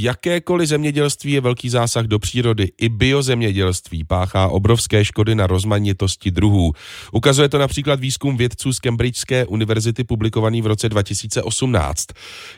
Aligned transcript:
Jakékoliv 0.00 0.68
zemědělství 0.68 1.32
je 1.32 1.40
velký 1.40 1.68
zásah 1.68 2.06
do 2.06 2.18
přírody. 2.18 2.72
I 2.80 2.88
biozemědělství 2.88 4.04
páchá 4.04 4.48
obrovské 4.48 5.04
škody 5.04 5.34
na 5.34 5.46
rozmanitosti 5.46 6.30
druhů. 6.30 6.72
Ukazuje 7.12 7.48
to 7.48 7.58
například 7.58 8.00
výzkum 8.00 8.36
vědců 8.36 8.72
z 8.72 8.78
Cambridgeské 8.78 9.46
univerzity 9.46 10.04
publikovaný 10.04 10.62
v 10.62 10.66
roce 10.66 10.88
2018. 10.88 12.06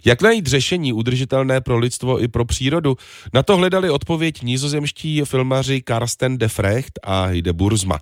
Jak 0.05 0.23
najít 0.23 0.47
řešení 0.47 0.93
udržitelné 0.93 1.61
pro 1.61 1.79
lidstvo 1.79 2.23
i 2.23 2.29
pro 2.29 2.45
přírodu? 2.45 2.97
Na 3.35 3.43
to 3.43 3.57
hledali 3.57 3.91
odpověď 3.91 4.43
nizozemští 4.43 5.23
filmaři 5.25 5.83
Karsten 5.83 6.39
de 6.39 6.49
Frecht 6.49 6.99
a 7.03 7.25
Hide 7.25 7.53
Burzma. 7.53 7.99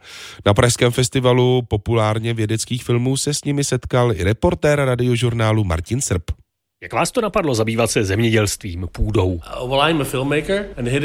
Na 0.47 0.55
Pražském 0.55 0.93
festivalu 0.93 1.63
populárně 1.63 2.35
vědeckých 2.35 2.85
filmů 2.85 3.17
se 3.17 3.35
s 3.35 3.45
nimi 3.45 3.65
setkal 3.65 4.13
i 4.13 4.25
reportér 4.25 4.85
radiožurnálu 4.85 5.65
Martin 5.65 6.01
Srb. 6.01 6.46
Jak 6.87 6.93
vás 6.93 7.13
to 7.13 7.21
napadlo 7.21 7.55
zabývat 7.55 7.91
se 7.91 8.05
zemědělstvím, 8.05 8.89
půdou? 8.93 9.41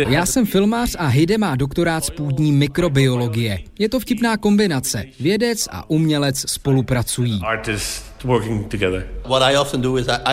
Já 0.09 0.25
jsem 0.25 0.45
filmář 0.45 0.95
a 0.99 1.07
Hide 1.07 1.38
má 1.38 1.55
doktorát 1.55 2.05
z 2.05 2.09
půdní 2.09 2.52
mikrobiologie. 2.52 3.59
Je 3.80 3.90
to 3.90 3.99
vtipná 3.99 4.38
kombinace. 4.38 5.05
Vědec 5.20 5.67
a 5.71 5.90
umělec 5.90 6.52
spolupracují. 6.52 7.41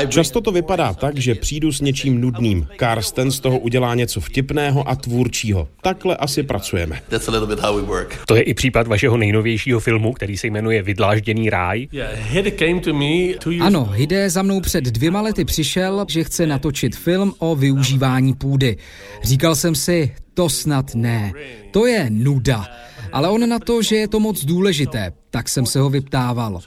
Často 0.09 0.41
to 0.41 0.53
vypadá 0.53 0.95
tak, 0.95 1.17
že 1.17 1.35
přijdu 1.35 1.73
s 1.73 1.81
něčím 1.81 2.21
nudným. 2.21 2.67
Karsten 2.77 3.31
z 3.31 3.41
toho 3.41 3.59
udělá 3.59 3.95
něco 3.95 4.21
vtipného 4.21 4.89
a 4.89 4.97
tvůrčího. 4.97 5.69
Takhle 5.83 6.17
asi 6.17 6.43
pracujeme. 6.43 7.01
To 8.27 8.37
je 8.37 8.43
i 8.43 8.55
případ 8.55 8.87
vašeho 8.87 9.17
nejnovějšího 9.17 9.81
filmu, 9.81 10.13
který 10.13 10.37
se 10.37 10.47
jmenuje 10.47 10.83
Vydlážděný 10.83 11.51
ráj. 11.51 11.89
Ano, 13.61 13.85
Hide 13.85 14.31
za 14.31 14.43
mnou 14.43 14.61
před 14.61 14.85
dvěma 14.85 15.21
lety 15.21 15.45
přišel, 15.45 16.07
že 16.09 16.25
chce 16.25 16.47
natočit 16.47 16.97
film 16.97 17.35
o 17.39 17.57
využívání 17.57 18.35
půdy. 18.35 18.77
Říkal 19.23 19.55
jsem 19.55 19.75
si, 19.75 20.15
to 20.35 20.49
snad 20.49 20.95
ne. 20.95 21.33
To 21.71 21.87
je 21.87 22.07
nuda. 22.11 22.67
Ale 23.13 23.29
on 23.29 23.49
na 23.49 23.59
to, 23.59 23.83
že 23.83 23.97
je 23.97 24.09
to 24.09 24.21
moc 24.21 24.45
důležité, 24.45 25.13
tak 25.31 25.49
jsem 25.49 25.67
se 25.67 25.81
ho 25.81 25.91
vyptával. 25.91 26.61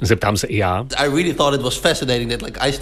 Zeptám 0.00 0.36
se 0.36 0.46
i 0.46 0.56
já. 0.56 0.86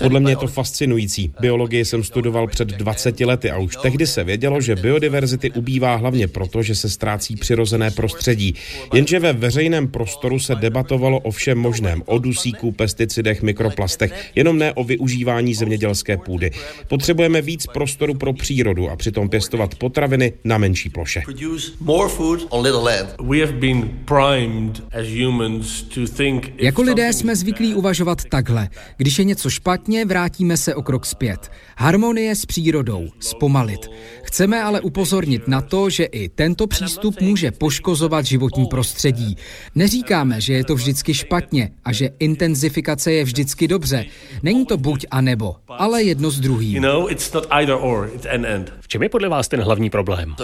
Podle 0.02 0.20
mě 0.20 0.32
je 0.32 0.36
to 0.36 0.46
fascinující. 0.46 1.32
Biologii 1.40 1.84
jsem 1.84 2.04
studoval 2.04 2.46
před 2.46 2.68
20 2.68 3.20
lety 3.20 3.50
a 3.50 3.58
už 3.58 3.76
tehdy 3.82 4.06
se 4.06 4.24
vědělo, 4.24 4.60
že 4.60 4.76
biodiverzity 4.76 5.50
ubývá 5.50 5.94
hlavně 5.96 6.28
proto, 6.28 6.62
že 6.62 6.74
se 6.74 6.90
ztrácí 6.90 7.36
přirozené 7.36 7.90
prostředí. 7.90 8.54
Jenže 8.94 9.20
ve 9.20 9.32
veřejném 9.32 9.88
prostoru 9.88 10.38
se 10.38 10.54
debatovalo 10.54 11.20
o 11.20 11.30
všem 11.30 11.58
možném, 11.58 12.02
o 12.06 12.18
dusíku, 12.18 12.72
pesticidech, 12.72 13.42
mikroplastech, 13.42 14.30
jenom 14.34 14.58
ne 14.58 14.72
o 14.72 14.84
využívání 14.84 15.54
zemědělské 15.54 16.16
půdy. 16.16 16.50
Potřebujeme 16.88 17.42
víc 17.42 17.66
prostoru 17.66 18.14
pro 18.14 18.32
přírodu 18.32 18.90
a 18.90 18.96
přitom 18.96 19.28
pěstovat 19.28 19.74
potraviny 19.74 20.32
na 20.44 20.58
menší 20.58 20.90
ploše. 20.90 21.22
Jako 26.58 26.82
lidé 26.82 27.12
jsme 27.12 27.36
zvyklí 27.36 27.74
uvažovat 27.74 28.24
takhle. 28.24 28.68
Když 28.96 29.18
je 29.18 29.24
něco 29.24 29.50
špatně, 29.50 30.04
vrátíme 30.04 30.56
se 30.56 30.74
o 30.74 30.82
krok 30.82 31.06
zpět. 31.06 31.50
Harmonie 31.76 32.36
s 32.36 32.46
přírodou, 32.46 33.08
zpomalit. 33.20 33.90
Chceme 34.22 34.62
ale 34.62 34.80
upozornit 34.80 35.48
na 35.48 35.60
to, 35.60 35.90
že 35.90 36.04
i 36.04 36.28
tento 36.28 36.66
přístup 36.66 37.20
může 37.20 37.50
poškozovat 37.50 38.24
životní 38.24 38.66
prostředí. 38.66 39.36
Neříkáme, 39.74 40.40
že 40.40 40.52
je 40.52 40.64
to 40.64 40.74
vždycky 40.74 41.14
špatně 41.14 41.70
a 41.84 41.92
že 41.92 42.10
intenzifikace 42.18 43.12
je 43.12 43.24
vždycky 43.24 43.68
dobře. 43.68 44.04
Není 44.42 44.66
to 44.66 44.76
buď 44.76 45.06
a 45.10 45.20
nebo, 45.20 45.56
ale 45.68 46.02
jedno 46.02 46.30
z 46.30 46.40
druhým. 46.40 46.82
V 48.80 48.88
čem 48.88 49.02
je 49.02 49.08
podle 49.08 49.28
vás 49.28 49.48
ten 49.48 49.60
hlavní 49.60 49.90
problém? 49.90 50.34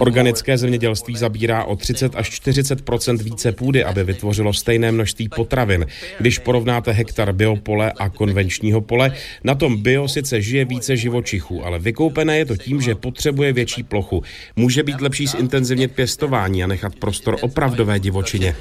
Organické 0.00 0.58
zemědělství 0.58 1.13
zabírá 1.16 1.64
o 1.64 1.76
30 1.76 2.16
až 2.16 2.30
40% 2.30 3.18
více 3.18 3.52
půdy, 3.52 3.84
aby 3.84 4.04
vytvořilo 4.04 4.52
stejné 4.52 4.92
množství 4.92 5.28
potravin. 5.28 5.86
Když 6.20 6.38
porovnáte 6.38 6.92
hektar 6.92 7.32
biopole 7.32 7.92
a 7.92 8.08
konvenčního 8.08 8.80
pole, 8.80 9.12
na 9.44 9.54
tom 9.54 9.82
bio 9.82 10.08
sice 10.08 10.42
žije 10.42 10.64
více 10.64 10.96
živočichů, 10.96 11.64
ale 11.64 11.78
vykoupené 11.78 12.38
je 12.38 12.44
to 12.44 12.56
tím, 12.56 12.80
že 12.80 12.94
potřebuje 12.94 13.52
větší 13.52 13.82
plochu. 13.82 14.22
Může 14.56 14.82
být 14.82 15.00
lepší 15.00 15.26
zintenzivnit 15.26 15.92
pěstování 15.92 16.64
a 16.64 16.66
nechat 16.66 16.94
prostor 16.96 17.36
opravdové 17.40 18.00
divočině. 18.00 18.56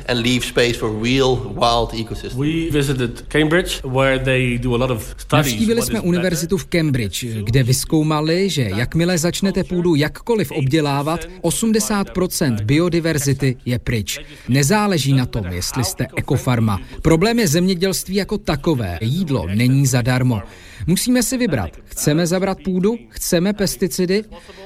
Navštívili 5.33 5.81
jsme 5.81 6.01
univerzitu 6.01 6.57
v 6.57 6.65
Cambridge, 6.65 7.23
kde 7.23 7.63
vyskoumali, 7.63 8.49
že 8.49 8.61
jakmile 8.61 9.17
začnete 9.17 9.63
půdu 9.63 9.95
jakkoliv 9.95 10.51
obdělávat, 10.51 11.27
80% 11.41 12.42
biodiverzity 12.51 13.55
je 13.65 13.79
pryč. 13.79 14.19
Nezáleží 14.49 15.13
na 15.13 15.25
tom, 15.25 15.45
jestli 15.45 15.83
jste 15.83 16.07
ekofarma. 16.15 16.79
Problém 17.01 17.39
je 17.39 17.47
zemědělství 17.47 18.15
jako 18.15 18.37
takové. 18.37 18.97
Jídlo 19.01 19.47
není 19.47 19.85
zadarmo. 19.85 20.41
Musíme 20.87 21.23
si 21.23 21.37
vybrat. 21.37 21.69
Chceme 21.85 22.27
zabrat 22.27 22.57
půdu? 22.63 22.97
Chceme 23.09 23.53
pesticidy? 23.53 24.23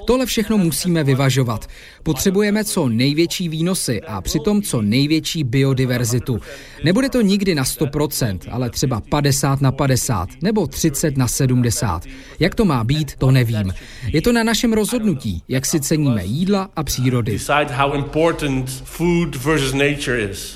Tohle 0.07 0.25
všechno 0.25 0.57
musíme 0.57 1.03
vyvažovat. 1.03 1.67
Potřebujeme 2.03 2.63
co 2.63 2.89
největší 2.89 3.49
výnosy 3.49 4.01
a 4.01 4.21
přitom 4.21 4.61
co 4.61 4.81
největší 4.81 5.43
biodiverzitu. 5.43 6.39
Nebude 6.83 7.09
to 7.09 7.21
nikdy 7.21 7.55
na 7.55 7.63
100%, 7.63 8.39
ale 8.51 8.69
třeba 8.69 9.01
50 9.09 9.61
na 9.61 9.71
50 9.71 10.29
nebo 10.41 10.67
30 10.67 11.17
na 11.17 11.27
70. 11.27 12.03
Jak 12.39 12.55
to 12.55 12.65
má 12.65 12.83
být, 12.83 13.15
to 13.15 13.31
nevím. 13.31 13.73
Je 14.13 14.21
to 14.21 14.31
na 14.31 14.43
našem 14.43 14.73
rozhodnutí, 14.73 15.43
jak 15.47 15.65
si 15.65 15.79
ceníme 15.79 16.25
jídla 16.25 16.69
a 16.75 16.83
přírody. 16.83 17.37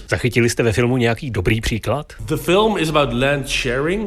Zachytili 0.09 0.49
jste 0.49 0.63
ve 0.63 0.73
filmu 0.73 0.97
nějaký 0.97 1.31
dobrý 1.31 1.61
příklad? 1.61 2.13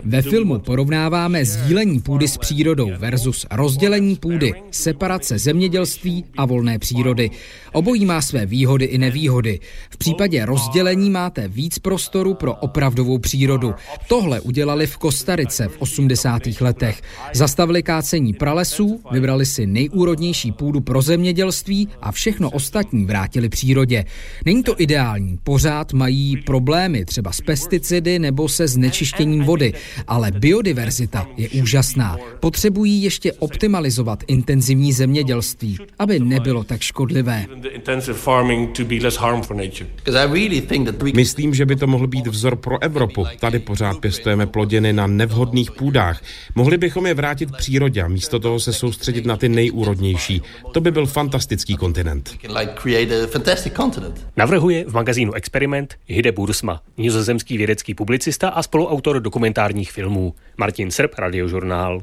Ve 0.04 0.22
filmu 0.22 0.58
porovnáváme 0.58 1.44
sdílení 1.44 2.00
půdy 2.00 2.28
s 2.28 2.36
přírodou 2.36 2.90
versus 2.98 3.46
rozdělení 3.50 4.16
půdy, 4.16 4.52
separace 4.70 5.33
zemědělství 5.38 6.24
a 6.36 6.46
volné 6.46 6.78
přírody. 6.78 7.30
Obojí 7.72 8.04
má 8.04 8.22
své 8.22 8.46
výhody 8.46 8.84
i 8.84 8.98
nevýhody. 8.98 9.60
V 9.90 9.96
případě 9.96 10.46
rozdělení 10.46 11.10
máte 11.10 11.48
víc 11.48 11.78
prostoru 11.78 12.34
pro 12.34 12.54
opravdovou 12.54 13.18
přírodu. 13.18 13.74
Tohle 14.08 14.40
udělali 14.40 14.86
v 14.86 14.96
Kostarice 14.96 15.68
v 15.68 15.76
80. 15.78 16.42
letech. 16.60 17.02
Zastavili 17.34 17.82
kácení 17.82 18.32
pralesů, 18.32 19.00
vybrali 19.10 19.46
si 19.46 19.66
nejúrodnější 19.66 20.52
půdu 20.52 20.80
pro 20.80 21.02
zemědělství 21.02 21.88
a 22.00 22.12
všechno 22.12 22.50
ostatní 22.50 23.04
vrátili 23.04 23.48
přírodě. 23.48 24.04
Není 24.46 24.62
to 24.62 24.80
ideální, 24.80 25.38
pořád 25.42 25.92
mají 25.92 26.36
problémy 26.36 27.04
třeba 27.04 27.32
s 27.32 27.40
pesticidy 27.40 28.18
nebo 28.18 28.48
se 28.48 28.68
znečištěním 28.68 29.44
vody, 29.44 29.72
ale 30.06 30.30
biodiverzita 30.30 31.26
je 31.36 31.48
úžasná. 31.62 32.16
Potřebují 32.40 33.02
ještě 33.02 33.32
optimalizovat 33.32 34.24
intenzivní 34.26 34.92
zemědělství, 35.24 35.78
aby 35.98 36.20
nebylo 36.20 36.64
tak 36.64 36.80
škodlivé. 36.80 37.46
Myslím, 41.14 41.54
že 41.54 41.66
by 41.66 41.76
to 41.76 41.86
mohl 41.86 42.06
být 42.06 42.26
vzor 42.26 42.56
pro 42.56 42.82
Evropu. 42.82 43.26
Tady 43.40 43.58
pořád 43.58 43.98
pěstujeme 43.98 44.46
plodiny 44.46 44.92
na 44.92 45.06
nevhodných 45.06 45.72
půdách. 45.72 46.22
Mohli 46.54 46.78
bychom 46.78 47.06
je 47.06 47.14
vrátit 47.14 47.56
přírodě 47.56 48.02
a 48.02 48.08
místo 48.08 48.38
toho 48.38 48.60
se 48.60 48.72
soustředit 48.72 49.26
na 49.26 49.36
ty 49.36 49.48
nejúrodnější. 49.48 50.42
To 50.72 50.80
by 50.80 50.90
byl 50.90 51.06
fantastický 51.06 51.76
kontinent. 51.76 52.38
Navrhuje 54.36 54.84
v 54.88 54.92
magazínu 54.92 55.32
Experiment 55.32 55.94
Hide 56.06 56.32
Bursma, 56.32 56.80
nizozemský 56.96 57.56
vědecký 57.56 57.94
publicista 57.94 58.48
a 58.48 58.62
spoluautor 58.62 59.20
dokumentárních 59.20 59.92
filmů. 59.92 60.34
Martin 60.56 60.90
Srb, 60.90 61.18
radiožurnál. 61.18 62.02